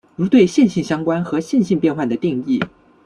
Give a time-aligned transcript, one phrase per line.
[0.15, 2.59] 如对线性相关和线性变换的定义。